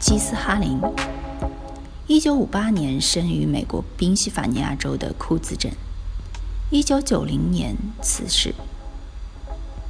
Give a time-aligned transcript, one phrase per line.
[0.00, 0.80] 基斯哈林，
[2.06, 5.70] 一九五八年生于美国宾夕法尼亚州的库兹镇，
[6.70, 8.54] 一九九零年辞世。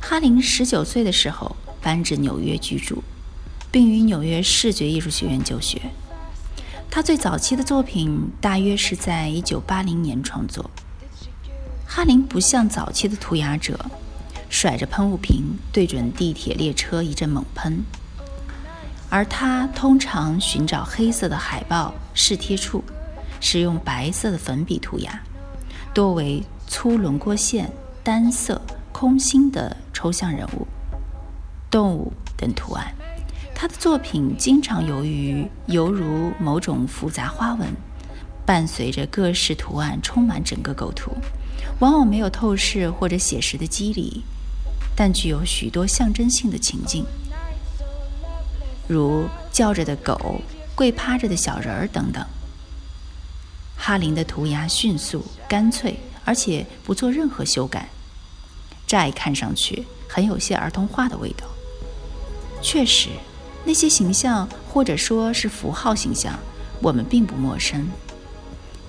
[0.01, 3.05] 哈林十九岁的时候搬至纽约居住，
[3.71, 5.81] 并于纽约视觉艺术学院就学。
[6.91, 10.69] 他最早期的作品大约是在一九八零年创作。
[11.87, 13.79] 哈林不像早期的涂鸦者，
[14.49, 17.85] 甩着喷雾瓶对准地铁列车一阵猛喷。
[19.11, 22.83] 而他通常寻找黑色的海报试贴处，
[23.41, 25.21] 使用白色的粉笔涂鸦，
[25.93, 27.69] 多为粗轮廓线、
[28.05, 30.67] 单色、空心的抽象人物、
[31.69, 32.95] 动物等图案。
[33.53, 37.69] 他的作品经常由于犹如某种复杂花纹，
[38.47, 41.11] 伴随着各式图案充满整个构图，
[41.81, 44.23] 往往没有透视或者写实的肌理，
[44.95, 47.05] 但具有许多象征性的情境。
[48.91, 50.43] 如叫着的狗、
[50.75, 52.27] 跪趴着的小人儿等等。
[53.77, 57.89] 哈林的涂鸦迅速、干脆，而且不做任何修改，
[58.89, 61.47] 乍一看上去很有些儿童画的味道。
[62.61, 63.11] 确实，
[63.65, 66.37] 那些形象或者说是符号形象，
[66.83, 67.89] 我们并不陌生：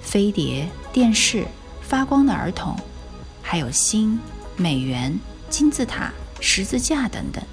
[0.01, 1.45] 飞碟、电视、
[1.79, 2.75] 发光的儿童，
[3.43, 4.19] 还有星、
[4.57, 7.43] 美元、金字塔、十字架等等。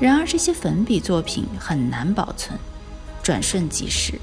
[0.00, 2.56] 然而，这些粉笔作品很难保存，
[3.20, 4.14] 转瞬即逝。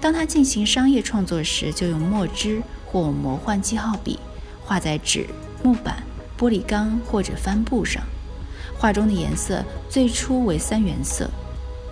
[0.00, 4.18] 当他进行商业创作时，就用墨汁或魔幻记号笔
[4.64, 5.26] 画在纸、
[5.62, 6.02] 木板、
[6.38, 8.02] 玻璃缸或者帆布上。
[8.78, 11.28] 画中的颜色最初为三原色，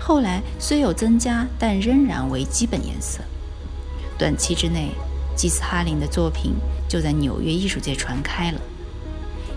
[0.01, 3.21] 后来虽有增加，但仍然为基本颜色。
[4.19, 4.91] 短期之内，
[5.37, 6.55] 基斯哈林的作品
[6.89, 8.61] 就在纽约艺术界传开了。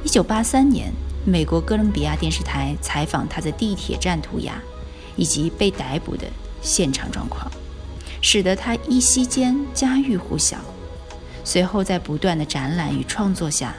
[0.04, 0.92] 一九八三年。
[1.28, 4.62] 美国哥伦比亚电视台采访他在地铁站涂鸦，
[5.16, 6.28] 以及被逮捕的
[6.62, 7.52] 现场状况，
[8.22, 10.58] 使得他一夕间家喻户晓。
[11.44, 13.74] 随后，在不断的展览与创作下，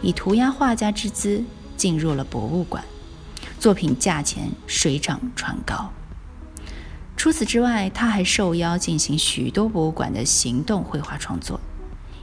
[0.00, 1.42] 以涂鸦画家之姿
[1.76, 2.84] 进入了博物馆，
[3.58, 5.90] 作品价钱水涨船高。
[7.16, 11.60] 除此之外，他还受邀进行许多博物馆的行动绘画创作。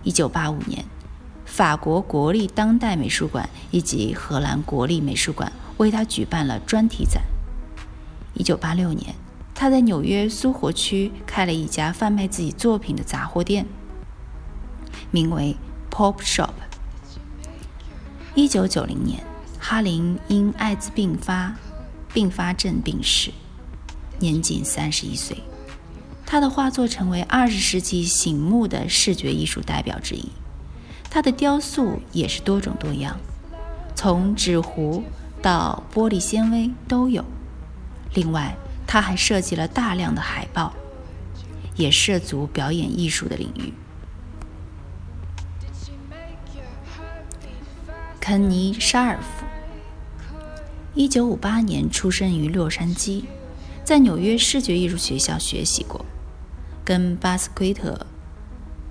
[0.03, 0.85] 一九八五年。
[1.53, 7.21] 法国国立当代美术馆以及荷兰国立美术馆为他举办了专题展。
[8.35, 9.13] 1986年，
[9.53, 13.67] 他在纽约苏活区开了一家贩卖自己作品的杂货店，
[15.11, 15.55] 名为
[15.91, 16.49] Pop Shop。
[18.33, 19.23] 1990年，
[19.59, 21.53] 哈林因艾滋病发
[22.11, 23.29] 并发症病逝，
[24.17, 25.37] 年仅31岁。
[26.25, 30.29] 他的画作成为20世纪醒目的视觉艺术代表之一。
[31.13, 33.15] 他的雕塑也是多种多样，
[33.93, 35.03] 从纸糊
[35.43, 37.23] 到玻璃纤维都有。
[38.15, 38.57] 另外，
[38.87, 40.73] 他还设计了大量的海报，
[41.75, 43.71] 也涉足表演艺术的领域。
[48.19, 49.45] 肯尼·沙尔夫，
[50.95, 53.25] 一九五八年出生于洛杉矶，
[53.83, 56.03] 在纽约视觉艺术学校学习过，
[56.83, 58.07] 跟巴斯奎特。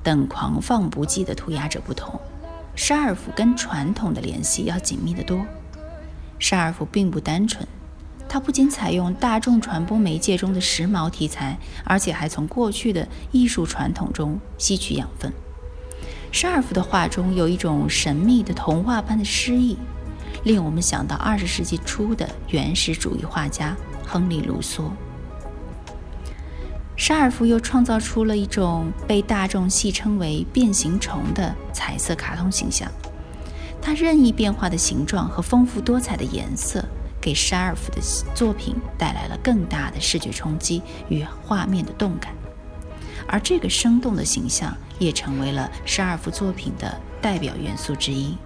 [0.03, 2.21] 等狂放不羁的涂鸦者不同，
[2.75, 5.45] 沙尔夫跟传统的联系要紧密得多。
[6.39, 7.67] 沙尔夫并不单纯，
[8.29, 15.33] 他不仅采用大众传播媒介中的时髦题材，而且还从过去的艺术传统中吸取养分。
[16.33, 19.77] 沙尔夫的画中有一种神秘的童话般的诗意，
[20.45, 23.77] 令我们想到二十世纪初的原始主义画家
[24.07, 24.85] 亨利·卢梭。
[27.03, 32.89] 沙尔夫又创造出了一种被大众戏称为“变形虫”的彩色卡通形象。
[33.81, 36.85] 它任意变化的形状和丰富多彩的颜色，
[37.21, 38.01] 给沙尔夫的
[38.37, 42.33] 作品带来了更大的视觉冲击与画面的动感。
[43.27, 48.37] 而这个生动的形象也成为了沙尔夫作品的代表元素之一。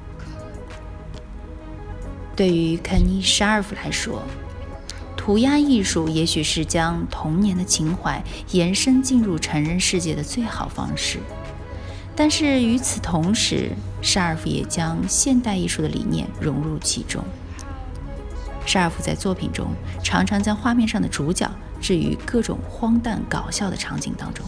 [2.34, 4.22] 对于肯尼·沙尔夫来说，
[5.26, 11.18] 涂鸦艺术也许是将童年的情怀延伸进入成人世界的最好方式，
[12.14, 17.24] 但是与此同时，沙尔夫也将现代艺术的理念融入其中。
[18.64, 19.66] 沙尔夫在作品中
[20.00, 21.50] 常常将画面上的主角
[21.80, 24.46] 置于各种荒诞搞笑的场景当中，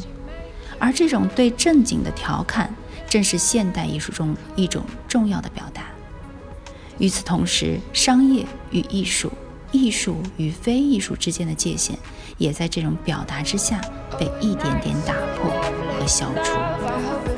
[0.78, 2.72] 而这种对正经的调侃，
[3.08, 5.86] 正是现代艺术中一种重要的表达。
[6.98, 9.32] 与此同时，商业与艺术、
[9.72, 11.98] 艺术与非艺术之间的界限，
[12.38, 13.80] 也在这种表达之下
[14.18, 15.50] 被一点点打破
[15.98, 17.37] 和消除。